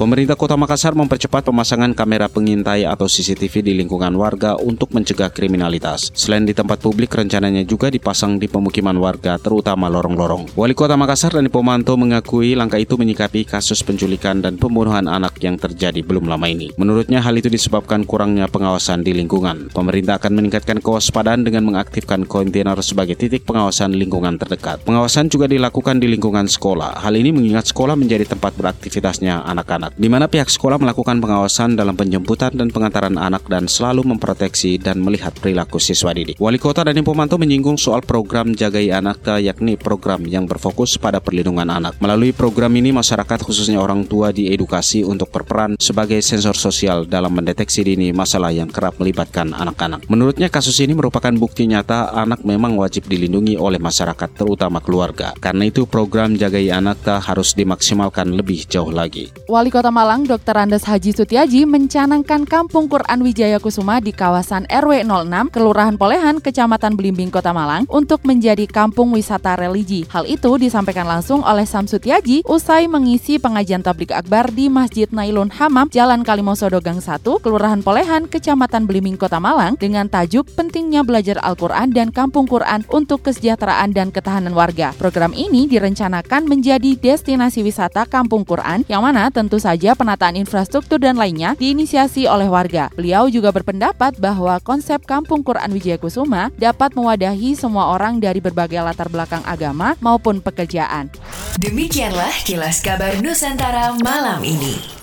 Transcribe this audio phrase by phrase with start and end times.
[0.00, 6.08] Pemerintah Kota Makassar mempercepat pemasangan kamera pengintai atau CCTV di lingkungan warga untuk mencegah kriminalitas.
[6.16, 10.56] Selain di tempat publik, rencananya juga dipasang di pemukiman warga, terutama lorong-lorong.
[10.56, 15.60] Wali Kota Makassar dan Pomanto mengakui langkah itu menyikapi kasus penculikan dan pembunuhan anak yang
[15.60, 16.72] terjadi belum lama ini.
[16.80, 19.68] Menurutnya hal itu disebabkan kurangnya pengawasan di lingkungan.
[19.68, 24.80] Pemerintah akan meningkatkan kewaspadaan dengan mengaktifkan kontainer sebagai titik pengawasan lingkungan terdekat.
[24.80, 27.04] Pengawasan juga dilakukan di lingkungan sekolah.
[27.04, 31.94] Hal ini mengingat sekolah menjadi tempat beraktivitasnya anak-anak di mana pihak sekolah melakukan pengawasan dalam
[31.94, 36.36] penjemputan dan pengantaran anak dan selalu memproteksi dan melihat perilaku siswa didik.
[36.36, 41.70] Wali Kota Dani Pomanto menyinggung soal program Jagai Anak yakni program yang berfokus pada perlindungan
[41.70, 41.96] anak.
[42.02, 47.80] Melalui program ini masyarakat khususnya orang tua diedukasi untuk berperan sebagai sensor sosial dalam mendeteksi
[47.86, 50.04] dini masalah yang kerap melibatkan anak-anak.
[50.10, 55.32] Menurutnya kasus ini merupakan bukti nyata anak memang wajib dilindungi oleh masyarakat terutama keluarga.
[55.40, 59.32] Karena itu program Jagai Anak harus dimaksimalkan lebih jauh lagi.
[59.48, 60.60] Wali Kota Kota Malang, Dr.
[60.60, 67.00] Andes Haji Sutiaji mencanangkan Kampung Quran Wijaya Kusuma di kawasan RW 06, Kelurahan Polehan, Kecamatan
[67.00, 70.04] Belimbing, Kota Malang untuk menjadi kampung wisata religi.
[70.12, 75.48] Hal itu disampaikan langsung oleh Sam Sutiaji usai mengisi pengajian tablik akbar di Masjid Nailun
[75.48, 81.40] Hamam, Jalan Kalimosodo Gang 1, Kelurahan Polehan, Kecamatan Belimbing, Kota Malang dengan tajuk pentingnya belajar
[81.40, 84.92] Al-Quran dan Kampung Quran untuk kesejahteraan dan ketahanan warga.
[85.00, 91.20] Program ini direncanakan menjadi destinasi wisata Kampung Quran yang mana tentu saja penataan infrastruktur dan
[91.20, 92.88] lainnya diinisiasi oleh warga.
[92.96, 98.80] Beliau juga berpendapat bahwa konsep Kampung Quran Wijaya Kusuma dapat mewadahi semua orang dari berbagai
[98.80, 101.12] latar belakang agama maupun pekerjaan.
[101.60, 104.99] Demikianlah kilas kabar Nusantara malam ini.